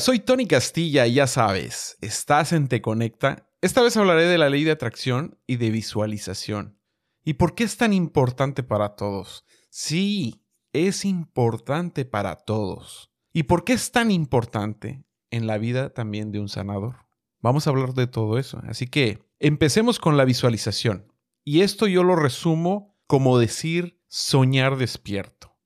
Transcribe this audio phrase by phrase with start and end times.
[0.00, 3.46] Soy Tony Castilla y ya sabes, estás en Te Conecta.
[3.60, 6.80] Esta vez hablaré de la ley de atracción y de visualización.
[7.22, 9.44] ¿Y por qué es tan importante para todos?
[9.68, 10.42] Sí,
[10.72, 13.12] es importante para todos.
[13.34, 17.06] ¿Y por qué es tan importante en la vida también de un sanador?
[17.40, 18.62] Vamos a hablar de todo eso.
[18.66, 21.12] Así que empecemos con la visualización.
[21.44, 25.58] Y esto yo lo resumo como decir soñar despierto.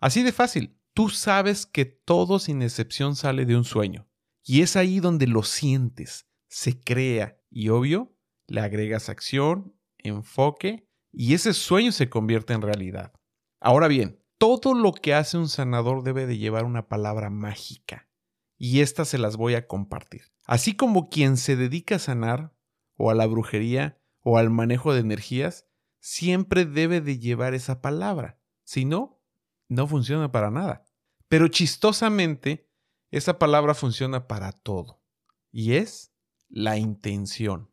[0.00, 4.08] Así de fácil tú sabes que todo sin excepción sale de un sueño.
[4.44, 8.16] Y es ahí donde lo sientes, se crea y obvio,
[8.46, 13.12] le agregas acción, enfoque y ese sueño se convierte en realidad.
[13.60, 18.08] Ahora bien, todo lo que hace un sanador debe de llevar una palabra mágica
[18.56, 20.32] y estas se las voy a compartir.
[20.44, 22.54] Así como quien se dedica a sanar
[22.96, 25.66] o a la brujería o al manejo de energías,
[26.00, 28.40] siempre debe de llevar esa palabra.
[28.64, 29.19] Si no,
[29.70, 30.84] no funciona para nada.
[31.28, 32.68] Pero chistosamente,
[33.10, 35.02] esa palabra funciona para todo.
[35.52, 36.12] Y es
[36.48, 37.70] la intención.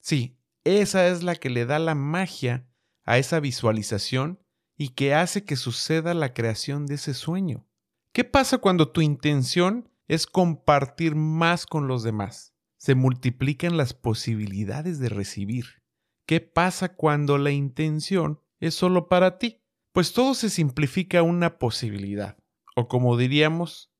[0.00, 2.68] Sí, esa es la que le da la magia
[3.04, 4.40] a esa visualización
[4.76, 7.66] y que hace que suceda la creación de ese sueño.
[8.12, 12.52] ¿Qué pasa cuando tu intención es compartir más con los demás?
[12.78, 15.82] Se multiplican las posibilidades de recibir.
[16.26, 19.62] ¿Qué pasa cuando la intención es solo para ti?
[19.98, 22.36] Pues todo se simplifica a una posibilidad,
[22.76, 23.92] o como diríamos,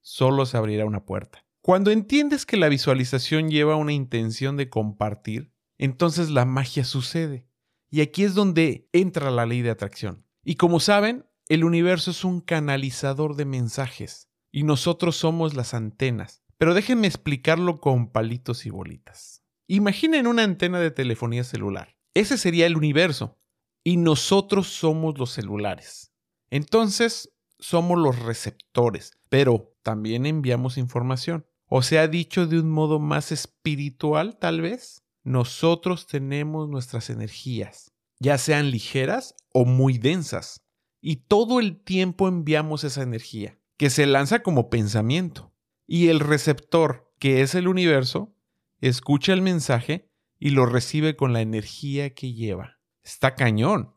[0.00, 1.46] solo se abrirá una puerta.
[1.62, 7.46] Cuando entiendes que la visualización lleva una intención de compartir, entonces la magia sucede.
[7.88, 10.26] Y aquí es donde entra la ley de atracción.
[10.42, 16.42] Y como saben, el universo es un canalizador de mensajes y nosotros somos las antenas.
[16.58, 19.44] Pero déjenme explicarlo con palitos y bolitas.
[19.68, 21.96] Imaginen una antena de telefonía celular.
[22.12, 23.38] Ese sería el universo
[23.84, 26.10] y nosotros somos los celulares.
[26.50, 31.46] Entonces, somos los receptores, pero también enviamos información.
[31.66, 38.38] O sea, dicho de un modo más espiritual, tal vez, nosotros tenemos nuestras energías, ya
[38.38, 40.62] sean ligeras o muy densas,
[41.00, 45.52] y todo el tiempo enviamos esa energía, que se lanza como pensamiento.
[45.86, 48.34] Y el receptor, que es el universo,
[48.80, 52.73] escucha el mensaje y lo recibe con la energía que lleva
[53.04, 53.94] está cañón,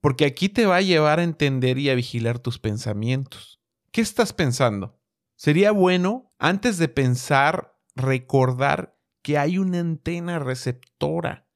[0.00, 3.60] porque aquí te va a llevar a entender y a vigilar tus pensamientos.
[3.92, 4.98] ¿Qué estás pensando?
[5.36, 11.46] Sería bueno, antes de pensar, recordar que hay una antena receptora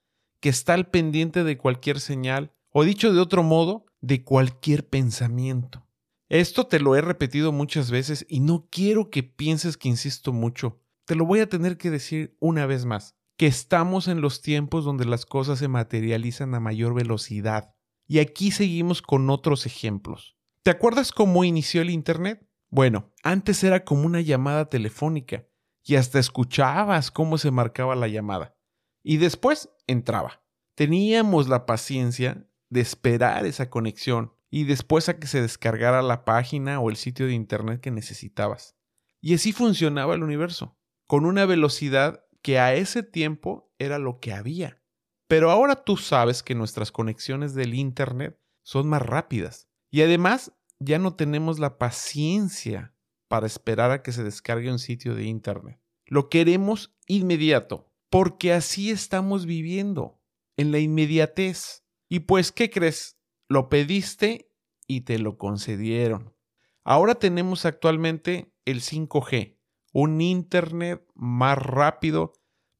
[0.41, 5.87] que está al pendiente de cualquier señal, o dicho de otro modo, de cualquier pensamiento.
[6.29, 10.81] Esto te lo he repetido muchas veces y no quiero que pienses que insisto mucho.
[11.05, 14.85] Te lo voy a tener que decir una vez más que estamos en los tiempos
[14.85, 17.75] donde las cosas se materializan a mayor velocidad.
[18.07, 20.37] Y aquí seguimos con otros ejemplos.
[20.63, 22.47] ¿Te acuerdas cómo inició el Internet?
[22.69, 25.47] Bueno, antes era como una llamada telefónica
[25.83, 28.59] y hasta escuchabas cómo se marcaba la llamada.
[29.03, 30.43] Y después entraba.
[30.75, 36.79] Teníamos la paciencia de esperar esa conexión y después a que se descargara la página
[36.79, 38.77] o el sitio de Internet que necesitabas.
[39.23, 44.33] Y así funcionaba el universo, con una velocidad que a ese tiempo era lo que
[44.33, 44.83] había.
[45.27, 49.69] Pero ahora tú sabes que nuestras conexiones del Internet son más rápidas.
[49.91, 52.95] Y además ya no tenemos la paciencia
[53.29, 55.81] para esperar a que se descargue un sitio de Internet.
[56.07, 60.21] Lo queremos inmediato, porque así estamos viviendo,
[60.57, 61.85] en la inmediatez.
[62.09, 63.17] Y pues, ¿qué crees?
[63.49, 64.51] Lo pediste
[64.89, 66.35] y te lo concedieron.
[66.83, 69.60] Ahora tenemos actualmente el 5G,
[69.93, 72.33] un Internet más rápido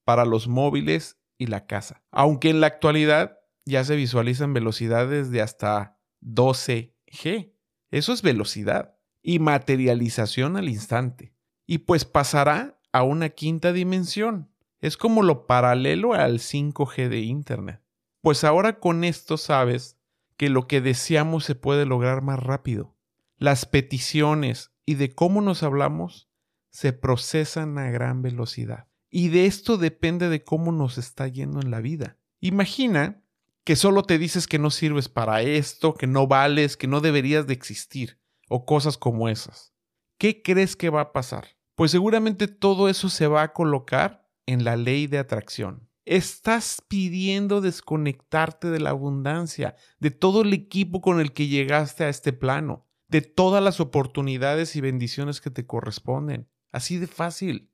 [0.05, 2.03] para los móviles y la casa.
[2.11, 7.53] Aunque en la actualidad ya se visualizan velocidades de hasta 12G.
[7.91, 11.35] Eso es velocidad y materialización al instante.
[11.67, 14.51] Y pues pasará a una quinta dimensión.
[14.81, 17.83] Es como lo paralelo al 5G de Internet.
[18.23, 19.99] Pues ahora con esto sabes
[20.37, 22.97] que lo que deseamos se puede lograr más rápido.
[23.37, 26.30] Las peticiones y de cómo nos hablamos
[26.71, 28.87] se procesan a gran velocidad.
[29.11, 32.17] Y de esto depende de cómo nos está yendo en la vida.
[32.41, 33.23] Imagina
[33.65, 37.47] que solo te dices que no sirves para esto, que no vales, que no deberías
[37.47, 38.19] de existir,
[38.49, 39.75] o cosas como esas.
[40.17, 41.49] ¿Qué crees que va a pasar?
[41.75, 45.89] Pues seguramente todo eso se va a colocar en la ley de atracción.
[46.05, 52.09] Estás pidiendo desconectarte de la abundancia, de todo el equipo con el que llegaste a
[52.09, 56.49] este plano, de todas las oportunidades y bendiciones que te corresponden.
[56.73, 57.71] Así de fácil.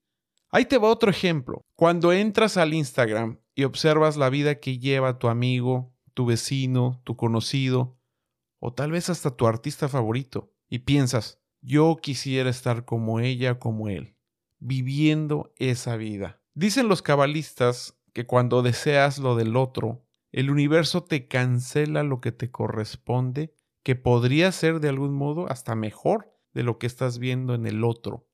[0.50, 1.62] Ahí te va otro ejemplo.
[1.74, 7.16] Cuando entras al Instagram y observas la vida que lleva tu amigo, tu vecino, tu
[7.16, 7.98] conocido,
[8.58, 13.88] o tal vez hasta tu artista favorito, y piensas, yo quisiera estar como ella, como
[13.88, 14.16] él.
[14.58, 16.40] viviendo esa vida.
[16.54, 22.32] Dicen los cabalistas que cuando deseas lo del otro, el universo te cancela lo que
[22.32, 23.52] te corresponde,
[23.82, 27.84] que podría ser de algún modo hasta mejor de lo que estás viendo en el
[27.84, 28.26] otro.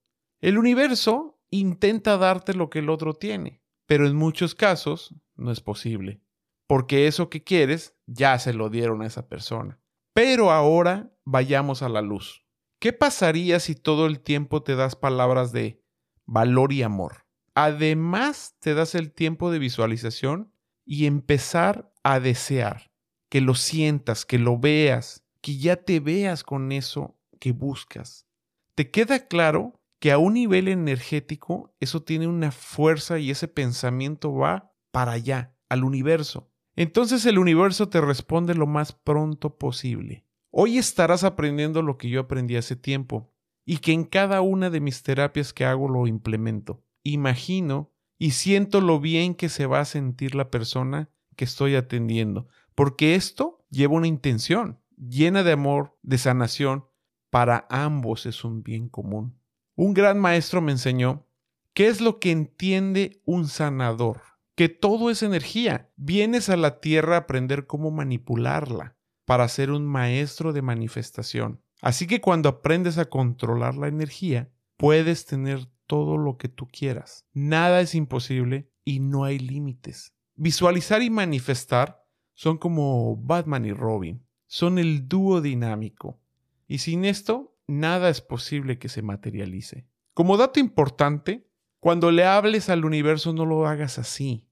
[0.43, 5.61] El universo intenta darte lo que el otro tiene, pero en muchos casos no es
[5.61, 6.21] posible,
[6.67, 9.81] porque eso que quieres ya se lo dieron a esa persona.
[10.13, 12.45] Pero ahora vayamos a la luz.
[12.81, 15.81] ¿Qué pasaría si todo el tiempo te das palabras de
[16.27, 17.25] valor y amor?
[17.55, 20.53] Además, te das el tiempo de visualización
[20.85, 22.91] y empezar a desear,
[23.31, 28.27] que lo sientas, que lo veas, que ya te veas con eso que buscas.
[28.75, 34.35] ¿Te queda claro que a un nivel energético eso tiene una fuerza y ese pensamiento
[34.35, 36.51] va para allá, al universo?
[36.75, 40.27] Entonces el universo te responde lo más pronto posible.
[40.51, 43.33] Hoy estarás aprendiendo lo que yo aprendí hace tiempo
[43.65, 46.85] y que en cada una de mis terapias que hago lo implemento.
[47.05, 52.49] Imagino y siento lo bien que se va a sentir la persona que estoy atendiendo,
[52.75, 56.87] porque esto lleva una intención llena de amor, de sanación,
[57.31, 59.39] para ambos es un bien común.
[59.75, 61.27] Un gran maestro me enseñó
[61.73, 64.21] qué es lo que entiende un sanador,
[64.55, 65.91] que todo es energía.
[65.97, 71.63] Vienes a la tierra a aprender cómo manipularla para ser un maestro de manifestación.
[71.81, 77.27] Así que cuando aprendes a controlar la energía, puedes tener todo lo que tú quieras.
[77.33, 80.13] Nada es imposible y no hay límites.
[80.35, 82.05] Visualizar y manifestar
[82.35, 84.27] son como Batman y Robin.
[84.47, 86.21] Son el dúo dinámico.
[86.67, 89.87] Y sin esto, nada es posible que se materialice.
[90.15, 91.49] Como dato importante,
[91.81, 94.49] cuando le hables al universo no lo hagas así.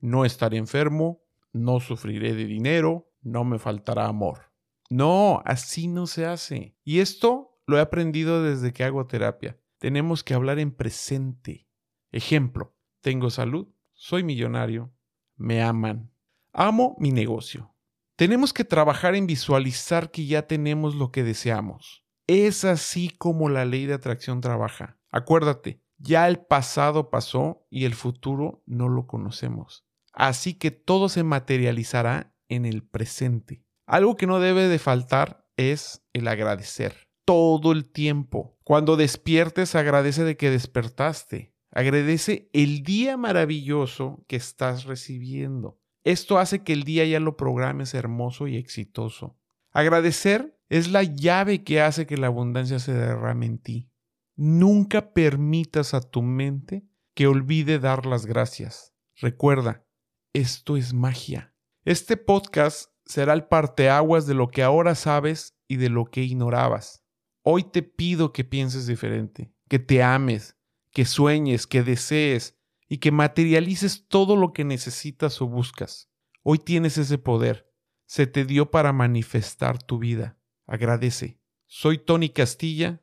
[0.00, 1.22] No estaré enfermo,
[1.52, 4.52] no sufriré de dinero, no me faltará amor.
[4.90, 6.76] No, así no se hace.
[6.84, 9.58] Y esto lo he aprendido desde que hago terapia.
[9.78, 11.68] Tenemos que hablar en presente.
[12.10, 14.94] Ejemplo, tengo salud, soy millonario,
[15.36, 16.12] me aman,
[16.52, 17.74] amo mi negocio.
[18.16, 22.03] Tenemos que trabajar en visualizar que ya tenemos lo que deseamos.
[22.26, 24.98] Es así como la ley de atracción trabaja.
[25.10, 29.86] Acuérdate, ya el pasado pasó y el futuro no lo conocemos.
[30.12, 33.64] Así que todo se materializará en el presente.
[33.86, 37.08] Algo que no debe de faltar es el agradecer.
[37.26, 38.58] Todo el tiempo.
[38.64, 41.54] Cuando despiertes, agradece de que despertaste.
[41.70, 45.80] Agradece el día maravilloso que estás recibiendo.
[46.04, 49.38] Esto hace que el día ya lo programes hermoso y exitoso.
[49.74, 53.90] Agradecer es la llave que hace que la abundancia se derrame en ti.
[54.36, 58.94] Nunca permitas a tu mente que olvide dar las gracias.
[59.16, 59.84] Recuerda,
[60.32, 61.56] esto es magia.
[61.84, 67.04] Este podcast será el parteaguas de lo que ahora sabes y de lo que ignorabas.
[67.42, 70.56] Hoy te pido que pienses diferente, que te ames,
[70.92, 72.56] que sueñes, que desees
[72.88, 76.12] y que materialices todo lo que necesitas o buscas.
[76.44, 77.73] Hoy tienes ese poder.
[78.06, 80.38] Se te dio para manifestar tu vida.
[80.66, 81.40] Agradece.
[81.66, 83.02] Soy Tony Castilla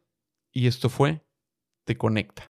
[0.52, 1.26] y esto fue
[1.86, 2.48] Te Conecta.